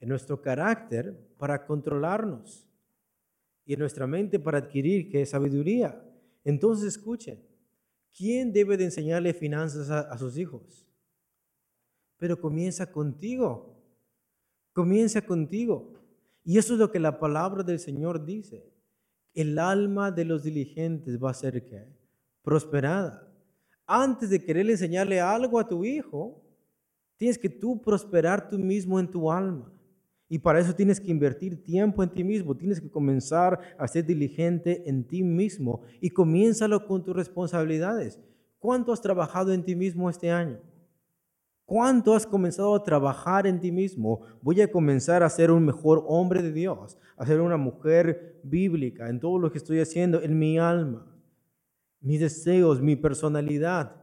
[0.00, 2.66] en nuestro carácter para controlarnos
[3.64, 6.02] y en nuestra mente para adquirir que sabiduría.
[6.42, 7.38] Entonces escuchen,
[8.16, 10.86] ¿quién debe de enseñarle finanzas a, a sus hijos?
[12.16, 13.76] Pero comienza contigo.
[14.72, 15.94] Comienza contigo.
[16.44, 18.64] Y eso es lo que la palabra del Señor dice.
[19.34, 21.86] El alma de los diligentes va a ser ¿qué?
[22.42, 23.26] prosperada.
[23.86, 26.42] Antes de querer enseñarle algo a tu hijo,
[27.16, 29.70] tienes que tú prosperar tú mismo en tu alma.
[30.32, 34.06] Y para eso tienes que invertir tiempo en ti mismo, tienes que comenzar a ser
[34.06, 38.20] diligente en ti mismo y comiénzalo con tus responsabilidades.
[38.60, 40.60] ¿Cuánto has trabajado en ti mismo este año?
[41.64, 44.20] ¿Cuánto has comenzado a trabajar en ti mismo?
[44.40, 49.08] Voy a comenzar a ser un mejor hombre de Dios, a ser una mujer bíblica
[49.08, 51.12] en todo lo que estoy haciendo, en mi alma,
[52.00, 53.96] mis deseos, mi personalidad.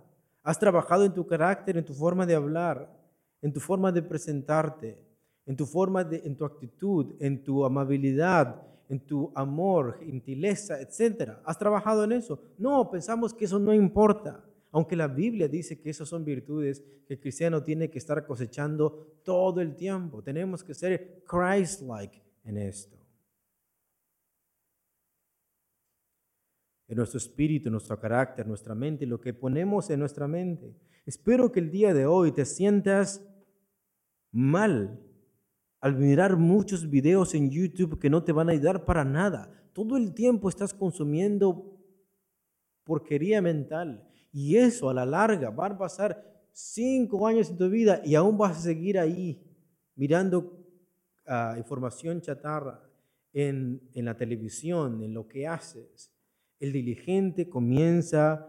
[0.44, 2.94] Has trabajado en tu carácter, en tu forma de hablar,
[3.42, 5.07] en tu forma de presentarte,
[5.48, 11.32] en tu forma de, en tu actitud, en tu amabilidad, en tu amor, gentileza, etc.
[11.46, 12.40] ¿Has trabajado en eso?
[12.58, 14.44] No, pensamos que eso no importa.
[14.72, 19.20] Aunque la Biblia dice que esas son virtudes que el cristiano tiene que estar cosechando
[19.24, 20.22] todo el tiempo.
[20.22, 22.98] Tenemos que ser Christ-like en esto.
[26.90, 30.76] En nuestro espíritu, nuestro carácter, nuestra mente, lo que ponemos en nuestra mente.
[31.06, 33.26] Espero que el día de hoy te sientas
[34.32, 35.07] mal
[35.80, 39.52] al mirar muchos videos en YouTube que no te van a ayudar para nada.
[39.74, 41.78] Todo el tiempo estás consumiendo
[42.84, 48.02] porquería mental y eso a la larga va a pasar cinco años en tu vida
[48.04, 49.40] y aún vas a seguir ahí
[49.96, 50.66] mirando
[51.28, 52.82] ah, información chatarra
[53.34, 56.12] en, la televisión, en lo que haces.
[56.60, 58.48] El diligente comienza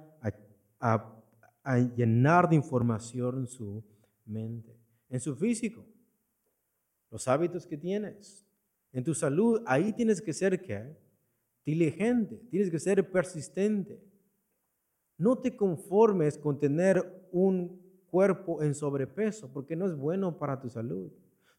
[0.80, 1.14] a,
[1.62, 3.84] a llenar de información su
[4.24, 4.74] mente,
[5.10, 5.84] en su físico,
[7.10, 8.46] los hábitos que tienes,
[8.92, 10.60] en tu salud, ahí tienes que ser
[11.64, 14.00] diligente, tienes que ser persistente.
[15.16, 20.70] No te conformes con tener un cuerpo en sobrepeso, porque no es bueno para tu
[20.70, 21.10] salud.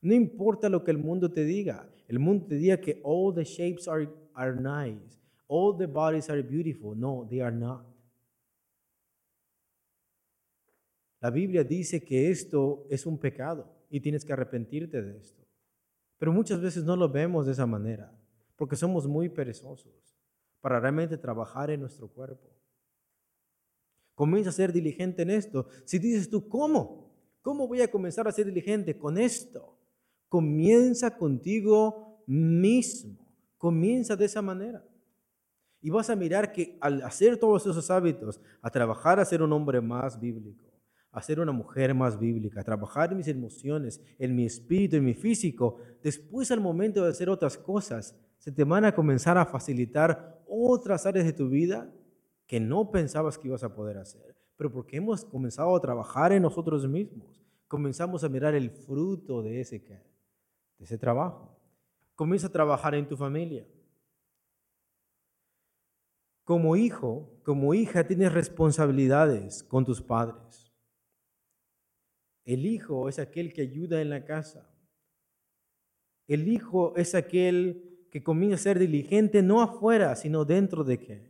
[0.02, 1.90] No importa lo que el mundo te diga.
[2.08, 6.42] El mundo te diga que all the shapes are, are nice, all the bodies are
[6.42, 6.98] beautiful.
[6.98, 7.86] No, they are not.
[11.22, 15.44] La Biblia dice que esto es un pecado y tienes que arrepentirte de esto.
[16.18, 18.12] Pero muchas veces no lo vemos de esa manera,
[18.56, 20.18] porque somos muy perezosos
[20.62, 22.50] para realmente trabajar en nuestro cuerpo.
[24.14, 25.68] Comienza a ser diligente en esto.
[25.86, 27.10] Si dices tú, ¿cómo?
[27.42, 29.78] ¿Cómo voy a comenzar a ser diligente con esto?
[30.28, 33.26] Comienza contigo mismo.
[33.58, 34.86] Comienza de esa manera.
[35.82, 39.54] Y vas a mirar que al hacer todos esos hábitos, a trabajar a ser un
[39.54, 40.69] hombre más bíblico,
[41.12, 45.14] a ser una mujer más bíblica, trabajar en mis emociones, en mi espíritu, en mi
[45.14, 50.44] físico, después al momento de hacer otras cosas, se te van a comenzar a facilitar
[50.48, 51.92] otras áreas de tu vida
[52.46, 56.44] que no pensabas que ibas a poder hacer, pero porque hemos comenzado a trabajar en
[56.44, 61.56] nosotros mismos, comenzamos a mirar el fruto de ese, de ese trabajo.
[62.16, 63.68] Comienza a trabajar en tu familia.
[66.44, 70.69] Como hijo, como hija, tienes responsabilidades con tus padres.
[72.50, 74.68] El hijo es aquel que ayuda en la casa.
[76.28, 81.30] El hijo es aquel que comienza a ser diligente no afuera, sino dentro de qué?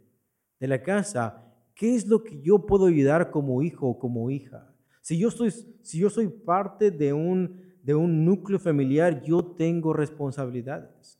[0.61, 1.43] de la casa,
[1.75, 4.73] ¿qué es lo que yo puedo ayudar como hijo o como hija?
[5.01, 5.51] Si yo, soy,
[5.81, 11.19] si yo soy parte de un, de un núcleo familiar, yo tengo responsabilidades.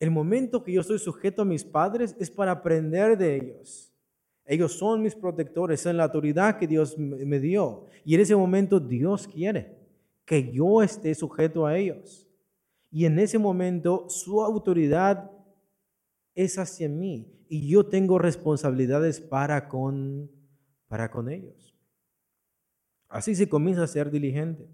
[0.00, 3.95] El momento que yo soy sujeto a mis padres es para aprender de ellos.
[4.46, 7.86] Ellos son mis protectores, son la autoridad que Dios me dio.
[8.04, 9.76] Y en ese momento Dios quiere
[10.24, 12.28] que yo esté sujeto a ellos.
[12.90, 15.30] Y en ese momento su autoridad
[16.34, 20.30] es hacia mí y yo tengo responsabilidades para con,
[20.86, 21.74] para con ellos.
[23.08, 24.68] Así se comienza a ser diligente,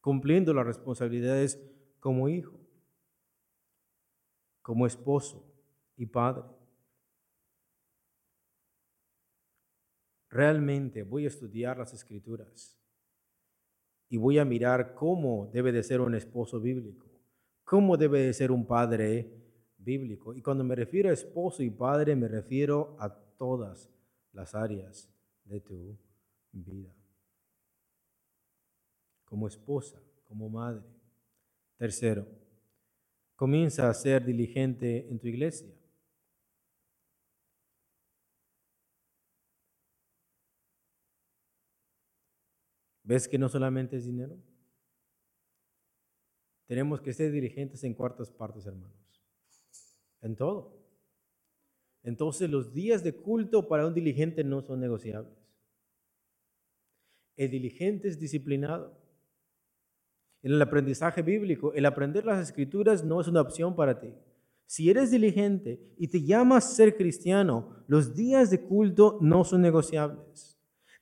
[0.00, 1.60] cumpliendo las responsabilidades
[2.00, 2.58] como hijo,
[4.62, 5.44] como esposo
[5.96, 6.44] y padre.
[10.34, 12.76] Realmente voy a estudiar las escrituras
[14.08, 17.06] y voy a mirar cómo debe de ser un esposo bíblico,
[17.62, 19.30] cómo debe de ser un padre
[19.78, 20.34] bíblico.
[20.34, 23.88] Y cuando me refiero a esposo y padre, me refiero a todas
[24.32, 25.08] las áreas
[25.44, 25.96] de tu
[26.50, 26.92] vida.
[29.24, 30.82] Como esposa, como madre.
[31.76, 32.26] Tercero,
[33.36, 35.72] comienza a ser diligente en tu iglesia.
[43.04, 44.36] ¿Ves que no solamente es dinero?
[46.66, 49.04] Tenemos que ser diligentes en cuartas partes, hermanos
[50.24, 50.82] en todo.
[52.02, 55.32] Entonces los días de culto para un diligente no son negociables.
[57.36, 58.98] El diligente es disciplinado.
[60.42, 64.14] En el aprendizaje bíblico, el aprender las escrituras no es una opción para ti.
[64.66, 70.53] Si eres diligente y te llamas ser cristiano, los días de culto no son negociables.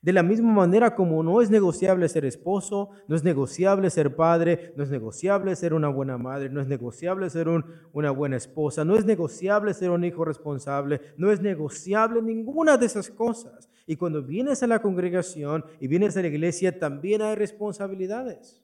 [0.03, 4.73] De la misma manera como no es negociable ser esposo, no es negociable ser padre,
[4.75, 8.97] no es negociable ser una buena madre, no es negociable ser una buena esposa, no
[8.97, 13.69] es negociable ser un hijo responsable, no es negociable ninguna de esas cosas.
[13.87, 18.61] Y cuando vienes a la congregación y vienes a la iglesia, también hay responsabilidades.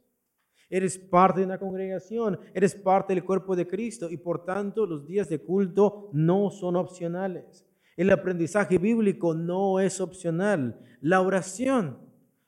[0.70, 5.08] Eres parte de una congregación, eres parte del cuerpo de Cristo y por tanto los
[5.08, 7.69] días de culto no son opcionales.
[8.00, 10.80] El aprendizaje bíblico no es opcional.
[11.02, 11.98] La oración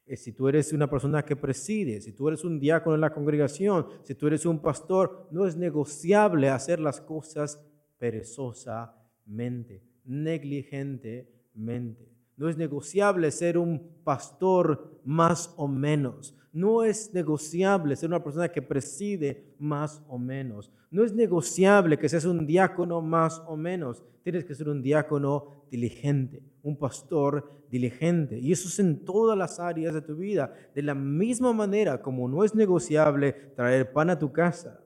[0.07, 3.13] Eh, si tú eres una persona que preside, si tú eres un diácono en la
[3.13, 7.65] congregación, si tú eres un pastor, no es negociable hacer las cosas
[7.97, 12.07] perezosamente, negligentemente.
[12.37, 16.35] No es negociable ser un pastor más o menos.
[16.55, 20.71] No es negociable ser una persona que preside más o menos.
[20.89, 24.01] No es negociable que seas un diácono más o menos.
[24.23, 28.39] Tienes que ser un diácono diligente, un pastor diligente.
[28.39, 30.53] Y eso es en todas las áreas de tu vida.
[30.73, 34.81] De la misma manera como no es negociable traer pan a tu casa,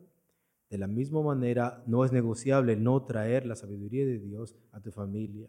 [0.71, 4.91] de la misma manera no es negociable no traer la sabiduría de Dios a tu
[4.91, 5.47] familia.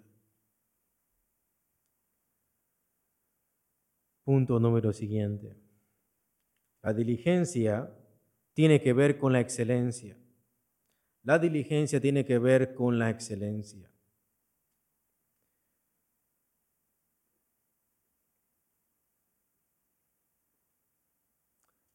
[4.23, 5.70] Punto número siguiente.
[6.83, 7.95] La diligencia
[8.55, 10.17] tiene que ver con la excelencia.
[11.23, 13.91] La diligencia tiene que ver con la excelencia.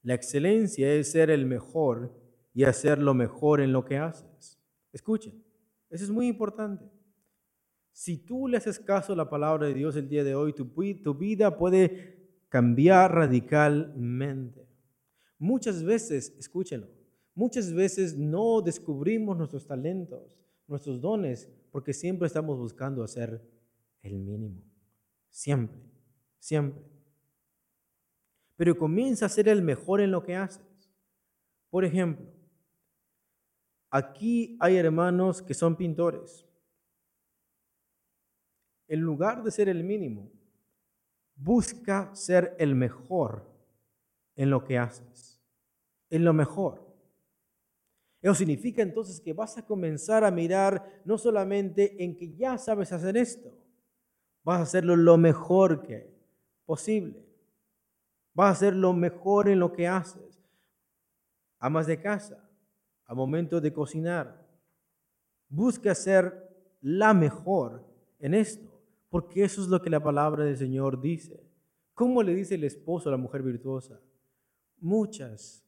[0.03, 2.15] La excelencia es ser el mejor
[2.53, 4.61] y hacer lo mejor en lo que haces.
[4.93, 5.43] Escuchen,
[5.89, 6.85] eso es muy importante.
[7.91, 10.65] Si tú le haces caso a la palabra de Dios el día de hoy, tu,
[10.65, 14.74] tu vida puede cambiar radicalmente.
[15.37, 16.87] Muchas veces, escúchenlo,
[17.33, 23.41] muchas veces no descubrimos nuestros talentos, nuestros dones, porque siempre estamos buscando hacer
[24.01, 24.63] el mínimo.
[25.29, 25.81] Siempre,
[26.39, 26.83] siempre.
[28.55, 30.89] Pero comienza a ser el mejor en lo que haces.
[31.69, 32.25] Por ejemplo,
[33.89, 36.45] aquí hay hermanos que son pintores.
[38.87, 40.31] En lugar de ser el mínimo,
[41.35, 43.53] Busca ser el mejor
[44.35, 45.41] en lo que haces,
[46.09, 46.85] en lo mejor.
[48.21, 52.91] Eso significa entonces que vas a comenzar a mirar no solamente en que ya sabes
[52.91, 53.55] hacer esto,
[54.43, 56.11] vas a hacerlo lo mejor que
[56.65, 57.23] posible.
[58.33, 60.43] Vas a hacer lo mejor en lo que haces.
[61.59, 62.49] Amas de casa,
[63.05, 64.45] a momento de cocinar.
[65.47, 66.49] Busca ser
[66.81, 67.85] la mejor
[68.19, 68.75] en esto
[69.15, 71.41] porque eso es lo que la palabra del Señor dice.
[71.93, 73.97] ¿Cómo le dice el esposo a la mujer virtuosa?
[74.85, 75.67] Muchas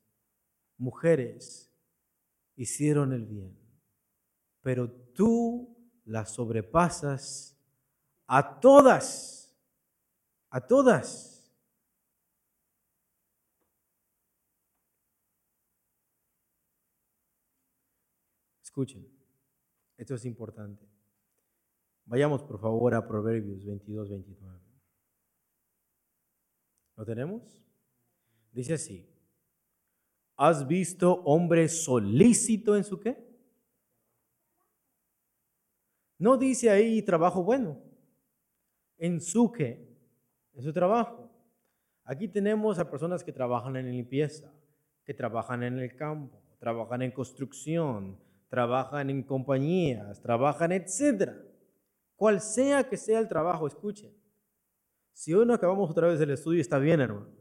[0.77, 1.75] mujeres
[2.55, 3.57] hicieron el bien,
[4.61, 5.75] pero tú
[6.05, 7.59] las sobrepasas
[8.27, 9.59] a todas,
[10.51, 11.51] a todas.
[18.61, 19.03] Escuchen,
[19.97, 20.87] esto es importante.
[22.05, 24.61] Vayamos por favor a Proverbios 22, 29.
[26.97, 27.66] ¿Lo tenemos?
[28.57, 29.07] Dice así,
[30.35, 33.15] ¿has visto hombre solícito en su qué?
[36.17, 37.79] No dice ahí trabajo bueno,
[38.97, 39.87] en su qué,
[40.55, 41.29] en su trabajo.
[42.03, 44.51] Aquí tenemos a personas que trabajan en limpieza,
[45.03, 48.17] que trabajan en el campo, trabajan en construcción,
[48.49, 51.37] trabajan en compañías, trabajan, etcétera.
[52.15, 54.11] Cual sea que sea el trabajo, escuchen.
[55.13, 57.37] Si hoy no acabamos otra vez el estudio, está bien, hermanos.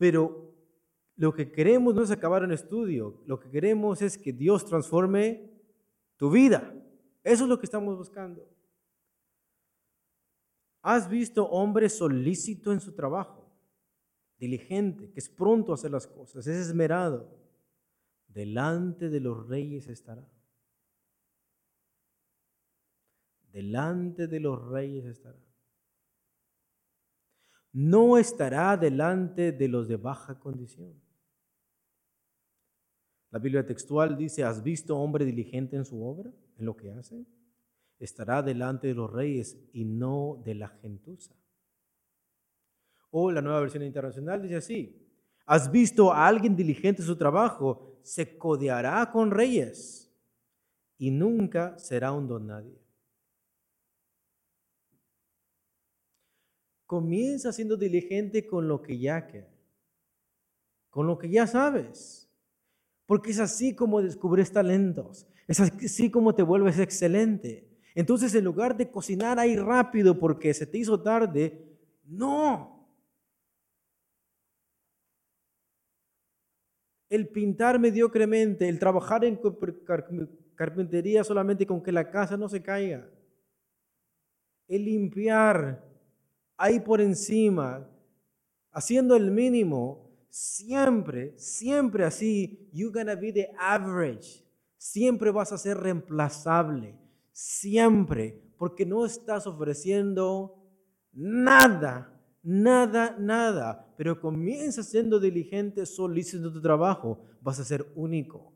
[0.00, 0.56] Pero
[1.16, 5.52] lo que queremos no es acabar un estudio, lo que queremos es que Dios transforme
[6.16, 6.74] tu vida.
[7.22, 8.48] Eso es lo que estamos buscando.
[10.80, 13.46] ¿Has visto hombre solícito en su trabajo?
[14.38, 17.38] Diligente, que es pronto a hacer las cosas, es esmerado.
[18.26, 20.26] Delante de los reyes estará
[23.52, 25.49] delante de los reyes estará.
[27.72, 30.94] No estará delante de los de baja condición.
[33.30, 37.24] La Biblia textual dice, ¿has visto hombre diligente en su obra, en lo que hace?
[38.00, 41.34] Estará delante de los reyes y no de la gentuza.
[43.10, 45.06] O la nueva versión internacional dice así,
[45.46, 48.00] ¿has visto a alguien diligente en su trabajo?
[48.02, 50.12] Se codeará con reyes
[50.98, 52.79] y nunca será un don nadie.
[56.90, 59.48] Comienza siendo diligente con lo que ya queda,
[60.88, 62.28] con lo que ya sabes.
[63.06, 67.70] Porque es así como descubres talentos, es así como te vuelves excelente.
[67.94, 71.64] Entonces, en lugar de cocinar ahí rápido porque se te hizo tarde,
[72.02, 72.84] no.
[77.08, 79.38] El pintar mediocremente, el trabajar en
[80.56, 83.08] carpintería solamente con que la casa no se caiga,
[84.66, 85.88] el limpiar
[86.60, 87.88] ahí por encima,
[88.70, 94.44] haciendo el mínimo, siempre, siempre así, you're gonna be the average.
[94.76, 96.98] Siempre vas a ser reemplazable.
[97.32, 98.42] Siempre.
[98.58, 100.54] Porque no estás ofreciendo
[101.12, 103.94] nada, nada, nada.
[103.96, 107.24] Pero comienza siendo diligente, solícito tu trabajo.
[107.40, 108.54] Vas a ser único.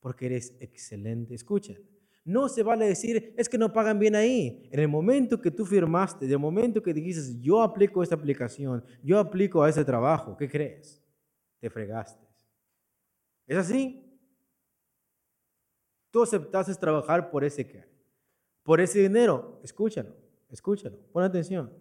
[0.00, 1.34] Porque eres excelente.
[1.34, 1.91] Escuchen.
[2.24, 4.68] No se vale decir, es que no pagan bien ahí.
[4.70, 8.84] En el momento que tú firmaste, en el momento que dijiste, yo aplico esta aplicación,
[9.02, 11.02] yo aplico a ese trabajo, ¿qué crees?
[11.58, 12.24] Te fregaste.
[13.46, 14.02] ¿Es así?
[16.12, 17.84] Tú aceptaste trabajar por ese qué?
[18.62, 19.58] Por ese dinero.
[19.64, 20.14] Escúchalo,
[20.48, 21.72] escúchalo, pon atención.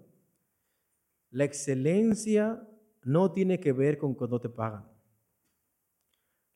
[1.30, 2.68] La excelencia
[3.04, 4.88] no tiene que ver con cuando te pagan.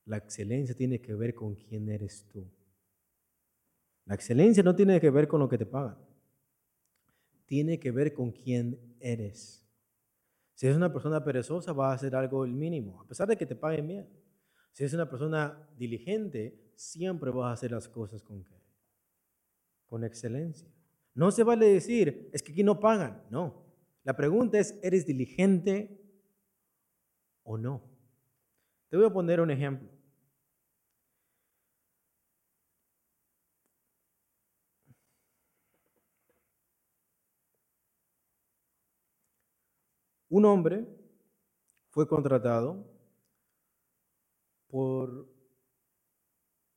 [0.05, 2.47] La excelencia tiene que ver con quién eres tú.
[4.05, 5.97] La excelencia no tiene que ver con lo que te pagan.
[7.45, 9.67] Tiene que ver con quién eres.
[10.53, 13.45] Si eres una persona perezosa, vas a hacer algo el mínimo, a pesar de que
[13.45, 14.09] te paguen bien.
[14.71, 18.61] Si eres una persona diligente, siempre vas a hacer las cosas con qué?
[19.85, 20.69] Con excelencia.
[21.13, 23.23] No se vale decir, es que aquí no pagan.
[23.29, 23.65] No.
[24.03, 26.01] La pregunta es, ¿eres diligente
[27.43, 27.81] o no?
[28.89, 29.89] Te voy a poner un ejemplo.
[40.29, 40.85] Un hombre
[41.89, 42.83] fue contratado
[44.67, 45.31] por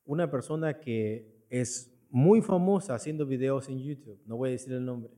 [0.05, 4.21] una persona que es muy famosa haciendo videos en YouTube.
[4.25, 5.11] No voy a decir el nombre.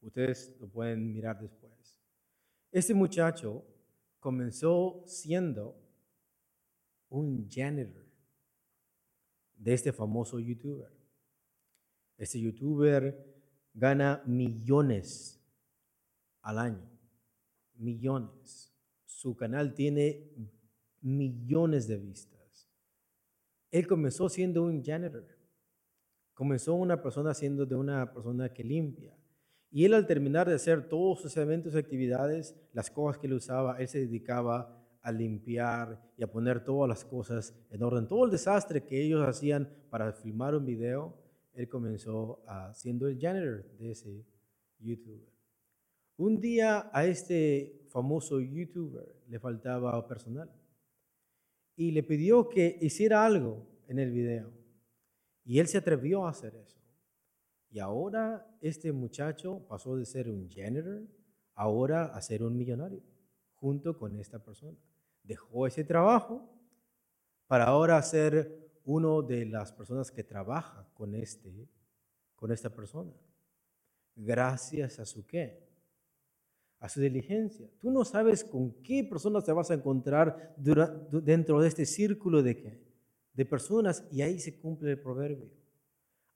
[0.00, 2.00] Ustedes lo pueden mirar después.
[2.72, 3.64] Este muchacho
[4.18, 5.76] comenzó siendo
[7.08, 8.04] un janitor
[9.54, 10.92] de este famoso youtuber.
[12.16, 13.42] Este youtuber
[13.74, 15.40] gana millones
[16.42, 16.99] al año
[17.80, 18.72] millones.
[19.04, 20.30] Su canal tiene
[21.00, 22.68] millones de vistas.
[23.70, 25.26] Él comenzó siendo un janitor.
[26.34, 29.16] Comenzó una persona siendo de una persona que limpia.
[29.70, 33.34] Y él al terminar de hacer todos sus eventos y actividades, las cosas que él
[33.34, 38.08] usaba, él se dedicaba a limpiar y a poner todas las cosas en orden.
[38.08, 41.16] Todo el desastre que ellos hacían para filmar un video,
[41.52, 42.42] él comenzó
[42.74, 44.26] siendo el janitor de ese
[44.78, 45.29] YouTuber.
[46.20, 50.50] Un día a este famoso youtuber le faltaba personal
[51.74, 54.52] y le pidió que hiciera algo en el video.
[55.46, 56.78] Y él se atrevió a hacer eso.
[57.70, 61.08] Y ahora este muchacho pasó de ser un janitor
[61.54, 63.02] ahora a ser un millonario
[63.54, 64.76] junto con esta persona.
[65.22, 66.52] Dejó ese trabajo
[67.46, 71.66] para ahora ser uno de las personas que trabaja con este
[72.34, 73.14] con esta persona.
[74.14, 75.69] Gracias a su qué?
[76.80, 77.70] A su diligencia.
[77.78, 82.82] Tú no sabes con qué personas te vas a encontrar dentro de este círculo de,
[83.34, 85.50] de personas y ahí se cumple el proverbio.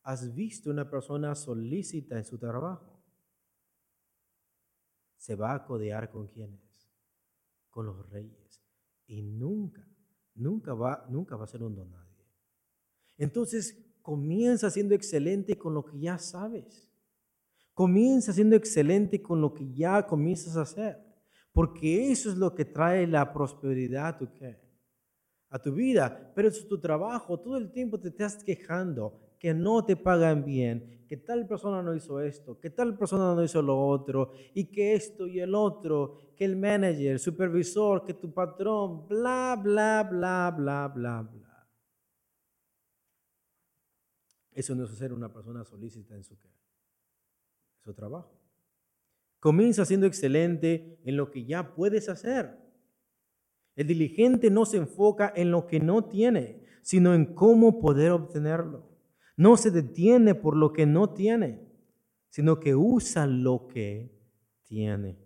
[0.03, 3.03] ¿Has visto una persona solícita en su trabajo?
[5.17, 6.91] Se va a codear con quienes?
[7.71, 8.63] Con los reyes.
[9.07, 9.83] Y nunca,
[10.35, 12.05] nunca va, nunca va a ser un don nadie.
[13.17, 16.91] Entonces comienza siendo excelente con lo que ya sabes.
[17.75, 20.97] Comienza siendo excelente con lo que ya comienzas a hacer,
[21.53, 24.17] porque eso es lo que trae la prosperidad
[25.51, 26.33] a tu, vida.
[26.37, 31.05] Pero es tu trabajo, todo el tiempo te estás quejando que no te pagan bien,
[31.09, 34.95] que tal persona no hizo esto, que tal persona no hizo lo otro, y que
[34.95, 40.55] esto y el otro, que el manager, el supervisor, que tu patrón, bla, bla, bla,
[40.57, 41.69] bla, bla, bla.
[44.53, 46.64] Eso no es ser una persona solícita en su casa
[47.85, 48.33] su trabajo.
[49.41, 52.59] Comienza siendo excelente en lo que ya puedes hacer.
[53.77, 58.89] El diligente no se enfoca en lo que no tiene, sino en cómo poder obtenerlo.
[59.37, 61.69] No se detiene por lo que no tiene,
[62.31, 64.19] sino que usa lo que
[64.63, 65.19] tiene.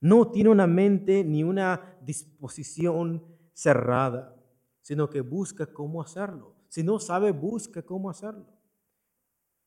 [0.00, 4.36] No tiene una mente ni una disposición cerrada,
[4.82, 6.56] sino que busca cómo hacerlo.
[6.68, 8.59] Si no sabe, busca cómo hacerlo.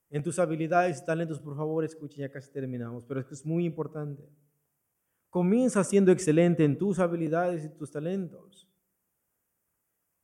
[0.10, 3.46] En tus habilidades y talentos, por favor, escuchen, ya casi terminamos, pero es que es
[3.46, 4.24] muy importante.
[5.30, 8.70] Comienza siendo excelente en tus habilidades y tus talentos.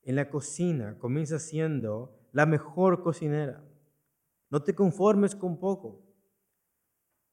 [0.03, 3.63] En la cocina, comienza siendo la mejor cocinera.
[4.49, 6.03] No te conformes con poco.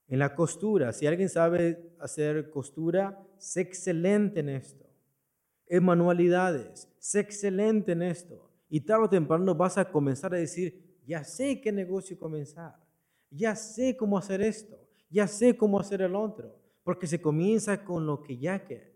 [0.09, 4.86] En la costura, si alguien sabe hacer costura, sé excelente en esto.
[5.66, 8.51] En manualidades, sé excelente en esto.
[8.68, 12.77] Y tarde o temprano vas a comenzar a decir, ya sé qué negocio comenzar,
[13.31, 14.79] ya sé cómo hacer esto,
[15.09, 18.95] ya sé cómo hacer el otro, porque se comienza con lo que ya que,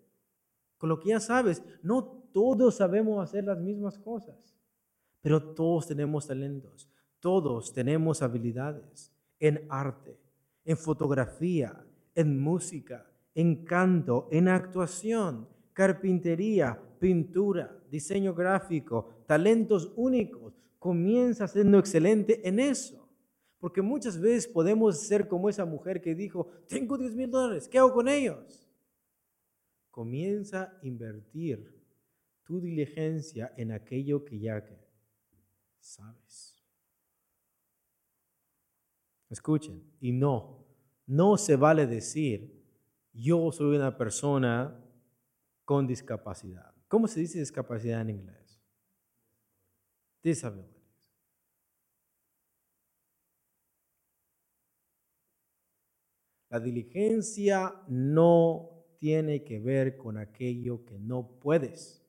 [0.77, 1.63] con lo que ya sabes.
[1.83, 4.55] No todos sabemos hacer las mismas cosas,
[5.21, 6.89] pero todos tenemos talentos,
[7.21, 10.19] todos tenemos habilidades en arte,
[10.65, 11.85] en fotografía,
[12.15, 20.60] en música, en canto, en actuación, carpintería, pintura, diseño gráfico, talentos únicos.
[20.81, 23.07] Comienza siendo excelente en eso.
[23.61, 27.79] Porque muchas veces podemos ser como esa mujer que dijo, tengo 10 mil dólares, ¿qué
[27.79, 28.67] hago con ellos?
[29.91, 31.79] Comienza a invertir
[32.43, 34.65] tu diligencia en aquello que ya
[35.79, 36.65] sabes.
[39.29, 40.65] Escuchen, y no,
[41.07, 42.65] no se vale decir,
[43.13, 44.83] yo soy una persona
[45.67, 46.75] con discapacidad.
[46.89, 48.40] ¿Cómo se dice discapacidad en inglés?
[50.23, 50.81] Disabilities.
[56.51, 62.05] La diligencia no tiene que ver con aquello que no puedes.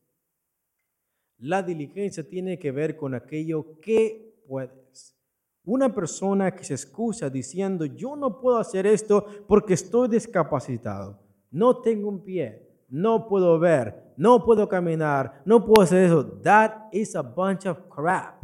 [1.38, 5.16] La diligencia tiene que ver con aquello que puedes.
[5.64, 11.20] Una persona que se excusa diciendo, yo no puedo hacer esto porque estoy discapacitado,
[11.52, 16.24] no tengo un pie, no puedo ver, no puedo caminar, no puedo hacer eso.
[16.44, 18.40] That is a bunch of crap.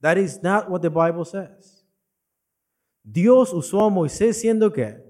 [0.00, 1.84] That is not what the Bible says.
[3.02, 5.02] Dios usó a Moisés siendo qué?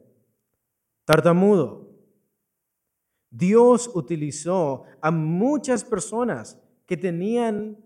[1.05, 1.91] Tartamudo.
[3.31, 7.77] Dios utilizó a muchas personas que tenían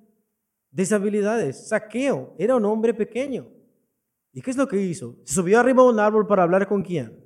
[0.70, 1.66] deshabilidades.
[1.66, 3.48] Saqueo era un hombre pequeño.
[4.32, 5.16] ¿Y qué es lo que hizo?
[5.24, 7.19] Se subió arriba de un árbol para hablar con quién?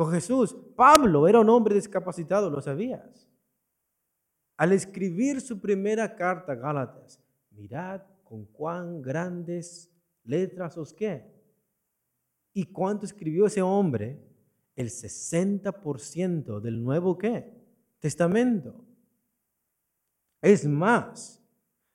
[0.00, 0.56] Con Jesús.
[0.74, 3.28] Pablo era un hombre discapacitado, lo sabías.
[4.56, 7.20] Al escribir su primera carta a Gálatas,
[7.50, 9.92] mirad con cuán grandes
[10.24, 11.30] letras os qué.
[12.54, 14.18] ¿Y cuánto escribió ese hombre?
[14.74, 17.52] El 60% del nuevo qué?
[17.98, 18.82] Testamento.
[20.40, 21.42] Es más,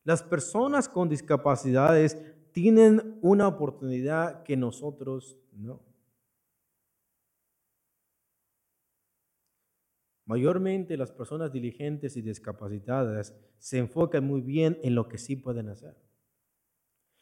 [0.04, 5.95] las personas con discapacidades tienen una oportunidad que nosotros no.
[10.26, 15.70] Mayormente las personas diligentes y discapacitadas se enfocan muy bien en lo que sí pueden
[15.70, 15.96] hacer.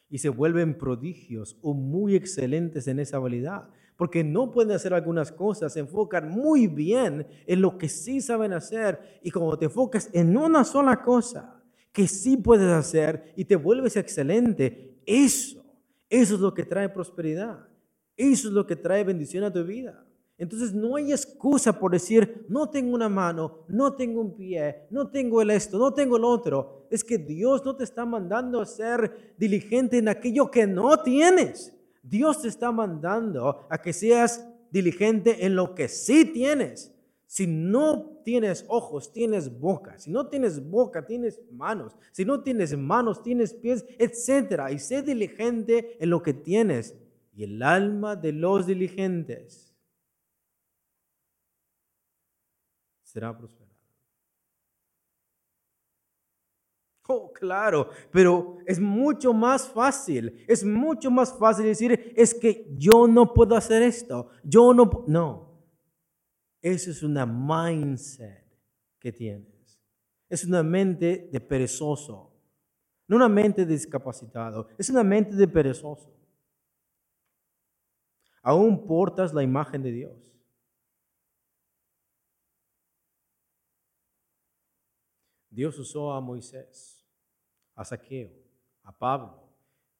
[0.08, 3.68] Y se vuelven prodigios o muy excelentes en esa habilidad.
[3.96, 8.52] Porque no pueden hacer algunas cosas, se enfocan muy bien en lo que sí saben
[8.52, 9.20] hacer.
[9.22, 13.96] Y como te enfocas en una sola cosa, que sí puedes hacer y te vuelves
[13.96, 15.64] excelente, eso,
[16.08, 17.68] eso es lo que trae prosperidad.
[18.16, 20.04] Eso es lo que trae bendición a tu vida.
[20.36, 25.08] Entonces no hay excusa por decir, no tengo una mano, no tengo un pie, no
[25.08, 26.86] tengo el esto, no tengo el otro.
[26.90, 31.76] Es que Dios no te está mandando a ser diligente en aquello que no tienes.
[32.02, 36.92] Dios te está mandando a que seas diligente en lo que sí tienes.
[37.26, 39.98] Si no tienes ojos, tienes boca.
[39.98, 41.96] Si no tienes boca, tienes manos.
[42.10, 44.62] Si no tienes manos, tienes pies, etc.
[44.72, 46.96] Y sé diligente en lo que tienes.
[47.36, 49.73] Y el alma de los diligentes
[53.14, 53.72] será prosperada.
[57.06, 60.44] Oh, claro, pero es mucho más fácil.
[60.48, 64.30] Es mucho más fácil decir, es que yo no puedo hacer esto.
[64.42, 65.04] Yo no.
[65.06, 65.54] No.
[66.60, 68.44] Eso es una mindset
[68.98, 69.78] que tienes.
[70.28, 72.32] Es una mente de perezoso.
[73.06, 74.68] No una mente de discapacitado.
[74.78, 76.10] Es una mente de perezoso.
[78.42, 80.33] Aún portas la imagen de Dios.
[85.54, 87.04] Dios usó a Moisés,
[87.74, 88.30] a Saqueo,
[88.82, 89.42] a Pablo.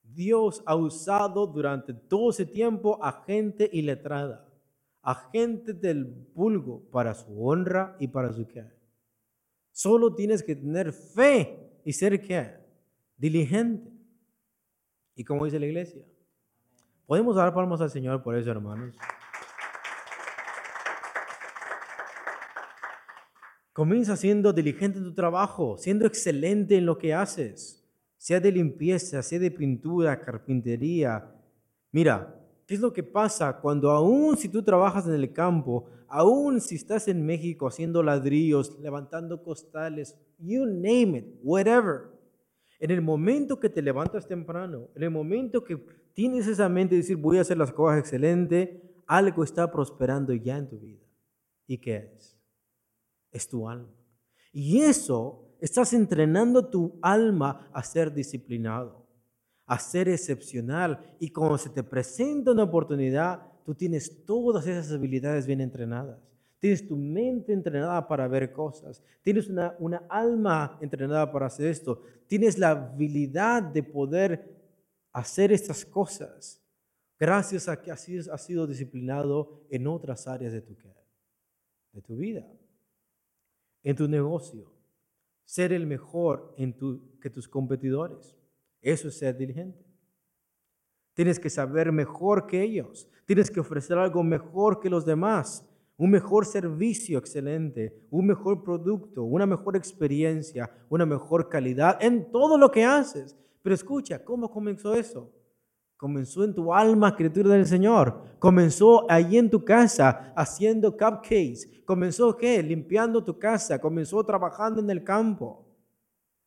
[0.02, 4.50] Dios ha usado durante todo ese tiempo a gente iletrada
[5.04, 8.64] agente del vulgo para su honra y para su qué.
[9.70, 12.54] Solo tienes que tener fe y ser qué?
[13.16, 13.92] Diligente.
[15.14, 16.04] Y como dice la iglesia,
[17.06, 18.96] podemos dar palmas al Señor por eso, hermanos.
[23.74, 27.84] Comienza siendo diligente en tu trabajo, siendo excelente en lo que haces,
[28.16, 31.28] sea de limpieza, sea de pintura, carpintería.
[31.90, 36.60] Mira, ¿qué es lo que pasa cuando aún si tú trabajas en el campo, aún
[36.60, 42.12] si estás en México haciendo ladrillos, levantando costales, you name it, whatever.
[42.78, 47.00] En el momento que te levantas temprano, en el momento que tienes esa mente de
[47.00, 51.04] decir voy a hacer las cosas excelente, algo está prosperando ya en tu vida.
[51.66, 52.34] ¿Y qué es?
[53.34, 53.92] Es tu alma.
[54.50, 59.06] Y eso estás entrenando tu alma a ser disciplinado,
[59.66, 61.16] a ser excepcional.
[61.18, 66.18] Y cuando se te presenta una oportunidad, tú tienes todas esas habilidades bien entrenadas.
[66.58, 69.02] Tienes tu mente entrenada para ver cosas.
[69.22, 72.00] Tienes una, una alma entrenada para hacer esto.
[72.26, 74.54] Tienes la habilidad de poder
[75.12, 76.64] hacer estas cosas
[77.18, 78.02] gracias a que has
[78.44, 80.74] sido disciplinado en otras áreas de tu,
[81.92, 82.46] de tu vida.
[83.84, 84.72] En tu negocio.
[85.44, 88.36] Ser el mejor en tu, que tus competidores.
[88.80, 89.84] Eso es ser diligente.
[91.14, 93.08] Tienes que saber mejor que ellos.
[93.24, 95.64] Tienes que ofrecer algo mejor que los demás.
[95.96, 102.58] Un mejor servicio excelente, un mejor producto, una mejor experiencia, una mejor calidad en todo
[102.58, 103.36] lo que haces.
[103.62, 105.32] Pero escucha, ¿cómo comenzó eso?
[106.04, 108.36] Comenzó en tu alma, criatura del Señor.
[108.38, 111.82] Comenzó allí en tu casa haciendo cupcakes.
[111.86, 112.62] Comenzó qué?
[112.62, 113.80] Limpiando tu casa.
[113.80, 115.66] Comenzó trabajando en el campo.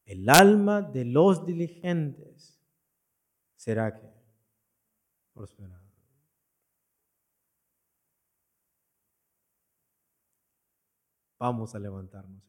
[0.06, 2.62] El alma de los diligentes
[3.56, 4.08] será que
[5.34, 5.90] prosperado.
[11.40, 12.44] Vamos a levantarnos,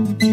[0.00, 0.29] hermanos.